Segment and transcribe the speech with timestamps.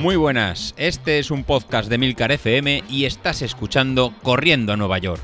[0.00, 4.96] Muy buenas, este es un podcast de Milcar FM y estás escuchando Corriendo a Nueva
[4.96, 5.20] York.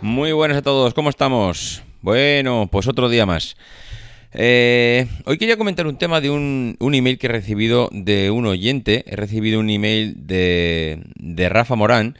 [0.00, 1.82] Muy buenas a todos, ¿cómo estamos?
[2.00, 3.58] Bueno, pues otro día más.
[4.32, 9.04] Eh, hoy quería comentar un tema de un, email que he recibido de un oyente.
[9.06, 12.16] He recibido un email de, de Rafa Morán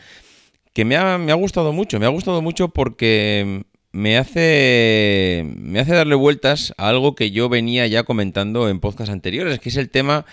[0.75, 1.98] que me ha, me ha, gustado mucho.
[1.98, 7.48] Me ha gustado mucho porque me hace, me hace darle vueltas a algo que yo
[7.48, 10.27] venía ya comentando en podcasts anteriores, que es el tema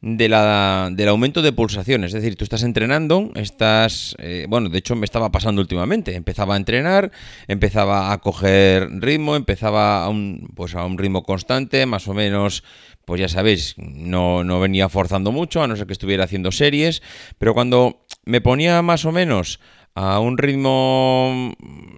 [0.00, 2.14] de la, del aumento de pulsaciones.
[2.14, 4.14] Es decir, tú estás entrenando, estás...
[4.18, 6.14] Eh, bueno, de hecho me estaba pasando últimamente.
[6.14, 7.10] Empezaba a entrenar,
[7.48, 12.62] empezaba a coger ritmo, empezaba a un, pues a un ritmo constante, más o menos...
[13.04, 17.00] Pues ya sabéis, no, no venía forzando mucho, a no ser que estuviera haciendo series,
[17.38, 19.60] pero cuando me ponía más o menos
[19.94, 21.54] a un ritmo,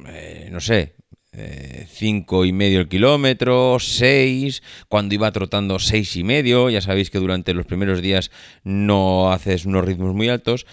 [0.06, 0.94] eh, no sé,
[1.32, 7.10] eh, cinco y medio el kilómetro, 6, cuando iba trotando seis y medio, ya sabéis
[7.10, 8.30] que durante los primeros días
[8.64, 10.66] no haces unos ritmos muy altos,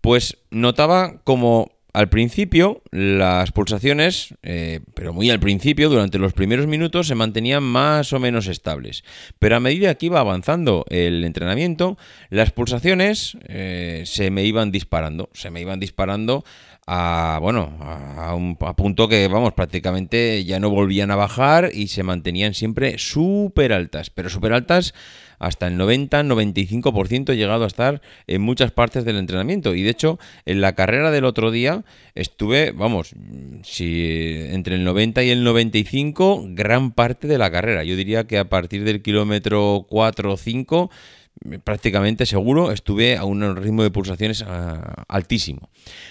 [0.00, 6.66] pues notaba como al principio las pulsaciones, eh, pero muy al principio, durante los primeros
[6.66, 9.04] minutos se mantenían más o menos estables.
[9.38, 11.98] Pero a medida que iba avanzando el entrenamiento,
[12.30, 16.44] las pulsaciones eh, se me iban disparando, se me iban disparando
[16.86, 22.02] a bueno a, un punto que vamos prácticamente ya no volvían a bajar y se
[22.02, 24.92] mantenían siempre súper altas pero súper altas
[25.42, 29.74] hasta el 90-95% llegado a estar en muchas partes del entrenamiento.
[29.74, 33.12] Y de hecho en la carrera del otro día estuve vamos
[33.64, 37.82] si entre el 90 y el 95 gran parte de la carrera.
[37.82, 40.90] Yo diría que a partir del kilómetro 4 o 5
[41.64, 45.70] prácticamente seguro estuve a un ritmo de pulsaciones ah, altísimo.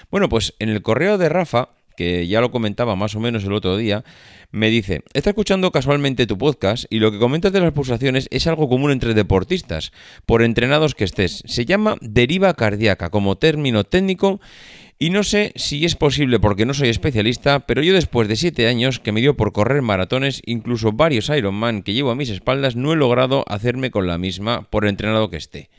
[0.10, 1.70] Bueno, pues en el correo de Rafa,
[2.02, 4.04] que ya lo comentaba más o menos el otro día,
[4.52, 8.48] me dice, está escuchando casualmente tu podcast y lo que comentas de las pulsaciones es
[8.48, 9.92] algo común entre deportistas,
[10.26, 11.44] por entrenados que estés.
[11.46, 14.42] Se llama deriva cardíaca como término técnico
[14.98, 18.68] y no sé si es posible porque no soy especialista, pero yo después de 7
[18.68, 22.76] años que me dio por correr maratones, incluso varios Ironman que llevo a mis espaldas,
[22.76, 25.70] no he logrado hacerme con la misma por entrenado que esté.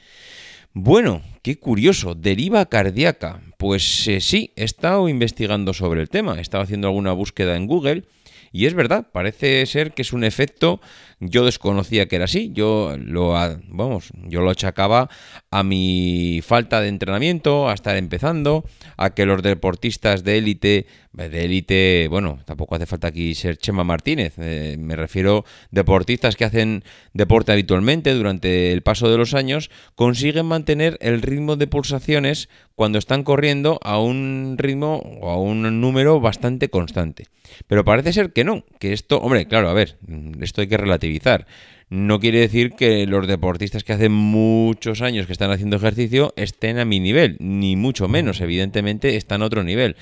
[0.74, 3.42] Bueno, qué curioso, deriva cardíaca.
[3.58, 7.66] Pues eh, sí, he estado investigando sobre el tema, he estado haciendo alguna búsqueda en
[7.66, 8.04] Google
[8.52, 10.80] y es verdad, parece ser que es un efecto,
[11.20, 13.30] yo desconocía que era así, yo lo,
[13.68, 15.08] vamos, yo lo achacaba
[15.50, 18.64] a mi falta de entrenamiento, a estar empezando,
[18.96, 23.84] a que los deportistas de élite, de élite, bueno, tampoco hace falta aquí ser Chema
[23.84, 26.84] Martínez, eh, me refiero deportistas que hacen
[27.14, 32.98] deporte habitualmente durante el paso de los años, consiguen mantener el ritmo de pulsaciones cuando
[32.98, 37.26] están corriendo a un ritmo o a un número bastante constante.
[37.66, 39.96] Pero parece ser que no, que esto, hombre, claro, a ver,
[40.40, 41.46] esto hay que relativizar.
[41.90, 46.78] No quiere decir que los deportistas que hacen muchos años que están haciendo ejercicio estén
[46.78, 49.96] a mi nivel, ni mucho menos, evidentemente están a otro nivel.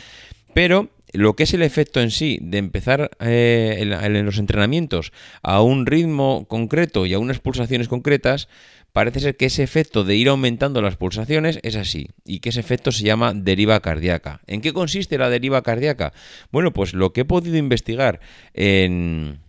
[0.55, 5.13] Pero lo que es el efecto en sí de empezar eh, en, los entrenamientos
[5.43, 8.49] a un ritmo concreto y a unas pulsaciones concretas,
[8.93, 12.61] parece ser que ese efecto de ir aumentando las pulsaciones es así, y que ese
[12.61, 14.41] efecto se llama deriva cardíaca.
[14.47, 16.13] ¿En qué consiste la deriva cardíaca?
[16.51, 18.21] Bueno, pues lo que he podido investigar
[18.55, 19.41] en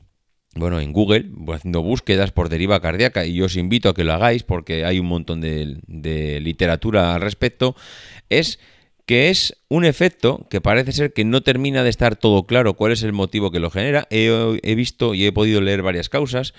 [0.54, 4.44] bueno, en Google, haciendo búsquedas por deriva cardíaca, y os invito a que lo hagáis
[4.44, 7.74] porque hay un montón de, de literatura al respecto,
[8.30, 8.60] es
[9.12, 12.94] que es un efecto que parece ser que no termina de estar todo claro cuál
[12.94, 14.08] es el motivo que lo genera.
[14.10, 16.54] He, visto y he podido leer varias causas.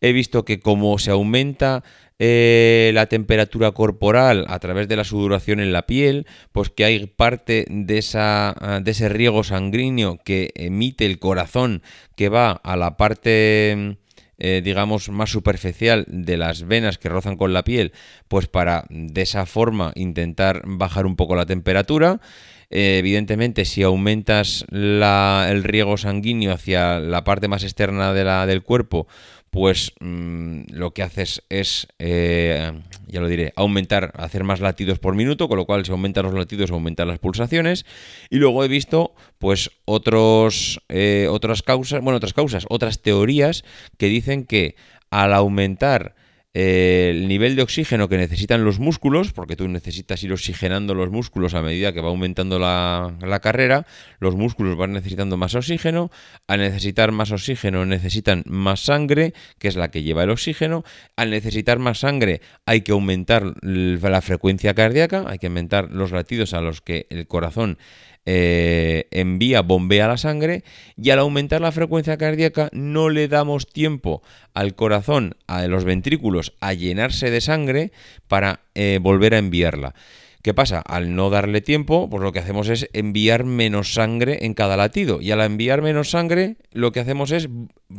[0.00, 1.82] He visto que como se aumenta
[2.20, 7.04] eh, la temperatura corporal a través de la sudoración en la piel, pues que hay
[7.06, 11.82] parte de, esa, de ese riego sanguíneo que emite el corazón
[12.14, 13.98] que va a la parte
[14.38, 17.92] eh, digamos, más superficial de las venas que rozan con la piel,
[18.28, 22.20] pues para de esa forma intentar bajar un poco la temperatura.
[22.70, 28.62] Eh, evidentemente, si aumentas el riego sanguíneo hacia la parte más externa de la, del
[28.62, 29.06] cuerpo,
[29.50, 32.72] pues mm, lo que haces es, eh,
[33.06, 36.34] ya lo diré, aumentar, hacer más latidos por minuto, con lo cual si aumentan los
[36.34, 37.86] latidos aumentan las pulsaciones.
[38.28, 43.64] Y luego he visto, pues, otros, eh, otras causas, bueno, otras causas, otras teorías
[43.96, 44.76] que dicen que
[45.10, 46.16] al aumentar
[46.58, 51.10] eh, el nivel de oxígeno que necesitan los músculos, porque tú necesitas ir oxigenando los
[51.10, 53.86] músculos a medida que va aumentando la, carrera,
[54.20, 56.10] los músculos van necesitando más oxígeno,
[56.46, 60.82] al necesitar más oxígeno necesitan más sangre, que es la que lleva el oxígeno,
[61.14, 66.54] al necesitar más sangre hay que aumentar la frecuencia cardíaca, hay que aumentar los latidos
[66.54, 67.76] a los que el corazón
[68.26, 70.64] eh, envía, bombea la sangre
[70.96, 76.52] y al aumentar la frecuencia cardíaca no le damos tiempo al corazón, a los ventrículos,
[76.60, 77.92] a llenarse de sangre
[78.26, 79.94] para eh, volver a enviarla.
[80.42, 80.78] ¿Qué pasa?
[80.78, 85.20] Al no darle tiempo, pues lo que hacemos es enviar menos sangre en cada latido.
[85.20, 87.48] Y al enviar menos sangre, lo que hacemos es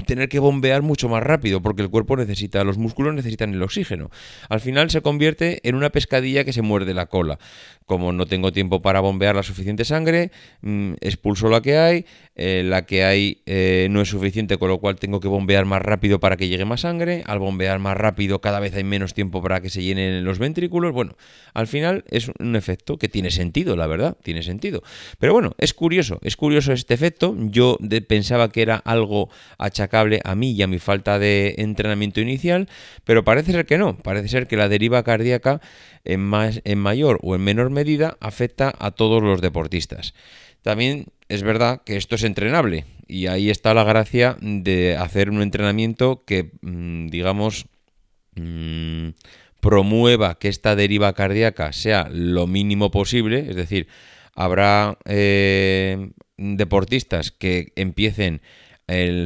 [0.05, 4.09] tener que bombear mucho más rápido, porque el cuerpo necesita, los músculos necesitan el oxígeno.
[4.49, 7.39] Al final se convierte en una pescadilla que se muerde la cola.
[7.85, 10.31] Como no tengo tiempo para bombear la suficiente sangre,
[10.61, 12.05] mm, expulso la que hay,
[12.35, 15.81] eh, la que hay eh, no es suficiente, con lo cual tengo que bombear más
[15.81, 17.23] rápido para que llegue más sangre.
[17.25, 20.91] Al bombear más rápido, cada vez hay menos tiempo para que se llenen los ventrículos.
[20.91, 21.15] Bueno,
[21.53, 24.83] al final es un efecto que tiene sentido, la verdad, tiene sentido.
[25.17, 27.35] Pero bueno, es curioso, es curioso este efecto.
[27.37, 27.77] Yo
[28.09, 29.29] pensaba que era algo
[29.79, 32.67] a mí y a mi falta de entrenamiento inicial,
[33.03, 35.61] pero parece ser que no, parece ser que la deriva cardíaca
[36.03, 40.13] en, más, en mayor o en menor medida afecta a todos los deportistas.
[40.61, 45.41] También es verdad que esto es entrenable y ahí está la gracia de hacer un
[45.41, 47.67] entrenamiento que, mm, digamos,
[48.35, 49.09] mm,
[49.61, 53.87] promueva que esta deriva cardíaca sea lo mínimo posible, es decir,
[54.35, 58.41] habrá eh, deportistas que empiecen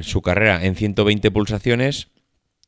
[0.03, 2.10] su carrera en 120 pulsaciones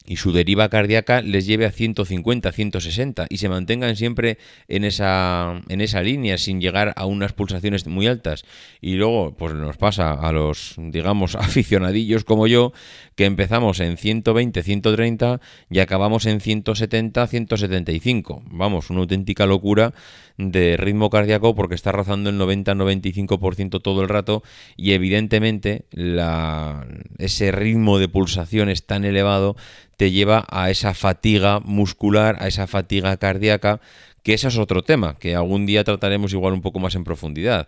[0.06, 5.62] y su deriva cardíaca les lleve a 150, 160 y se mantengan siempre en esa,
[5.70, 8.44] en esa línea sin llegar a unas pulsaciones muy altas.
[8.82, 12.74] Y luego, pues nos pasa a los, digamos, aficionadillos como yo,
[13.16, 15.40] que empezamos en 120, 130
[15.70, 18.44] y acabamos en 170, 175.
[18.48, 19.94] Vamos, una auténtica locura
[20.38, 24.44] de ritmo cardíaco porque está rozando el 90-95% todo el rato
[24.76, 26.88] y evidentemente la,
[27.20, 29.56] ese ritmo de pulsaciones tan elevado
[29.98, 33.82] te lleva a esa fatiga muscular, a esa fatiga cardíaca,
[34.24, 37.68] que ese es otro tema, que algún día trataremos igual un poco más en profundidad.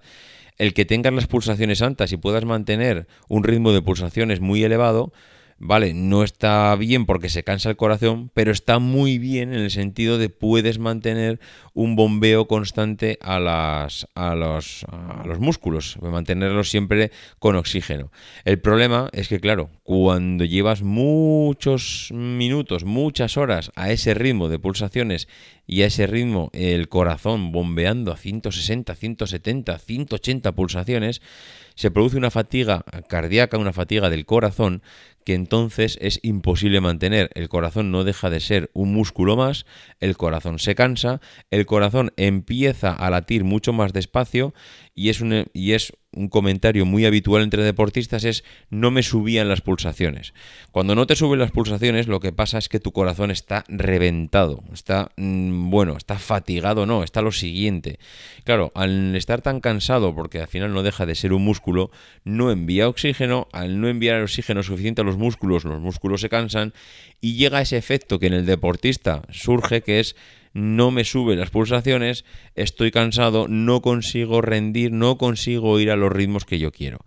[0.58, 5.12] El que tengas las pulsaciones altas y puedas mantener un ritmo de pulsaciones muy elevado,
[5.58, 9.72] vale, no está bien porque se cansa el corazón, pero está muy bien en el
[9.72, 11.40] sentido de puedes mantener
[11.74, 18.12] un bombeo constante a, las, a, los, a los músculos, mantenerlos siempre con oxígeno.
[18.44, 24.60] El problema es que, claro, cuando llevas muchos minutos, muchas horas a ese ritmo de
[24.60, 25.28] pulsaciones
[25.68, 31.22] y a ese ritmo el corazón bombeando a 160, 170, 180 pulsaciones,
[31.76, 34.82] se produce una fatiga cardíaca, una fatiga del corazón
[35.26, 37.30] que entonces es imposible mantener.
[37.34, 39.66] El corazón no deja de ser un músculo más,
[40.00, 41.20] el corazón se cansa,
[41.50, 44.54] el corazón empieza a latir mucho más despacio
[44.94, 49.50] y es un, y es un comentario muy habitual entre deportistas es no me subían
[49.50, 50.34] las pulsaciones.
[50.72, 54.64] Cuando no te suben las pulsaciones, lo que pasa es que tu corazón está reventado,
[54.74, 58.00] está, mm, bueno, está fatigado, no, está lo siguiente.
[58.44, 61.92] Claro, al estar tan cansado, porque al final no deja de ser un músculo,
[62.24, 66.74] no envía oxígeno, al no enviar oxígeno suficiente a los músculos, los músculos se cansan
[67.22, 70.16] y llega ese efecto que en el deportista surge, que es
[70.56, 72.24] no me sube las pulsaciones,
[72.56, 77.00] estoy cansado, no consigo rendir, no consigo ir a los ritmos que yo quiero.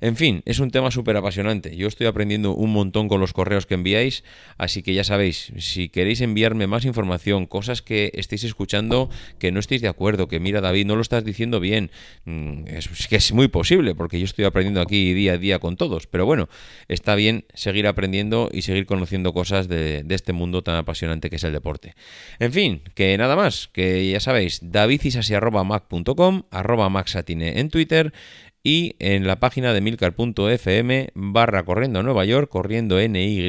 [0.00, 1.76] En fin, es un tema súper apasionante.
[1.76, 4.24] Yo estoy aprendiendo un montón con los correos que enviáis,
[4.56, 9.60] así que ya sabéis, si queréis enviarme más información, cosas que estéis escuchando que no
[9.60, 11.90] estéis de acuerdo, que mira David, no lo estás diciendo bien,
[12.24, 15.76] mm, es que es muy posible, porque yo estoy aprendiendo aquí día a día con
[15.76, 16.48] todos, pero bueno,
[16.88, 21.44] está bien seguir aprendiendo y seguir conociendo cosas de, este mundo tan apasionante que es
[21.44, 21.94] el deporte.
[22.38, 28.12] En fin, que nada más, que ya sabéis, davidisasi.mac.com, arroba maxatine en Twitter,
[28.62, 33.48] y en la página de milcar.fm barra corriendo a Nueva York, corriendo NY,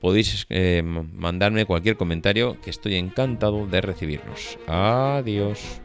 [0.00, 4.58] podéis eh, mandarme cualquier comentario que estoy encantado de recibirlos.
[4.66, 5.80] Adiós.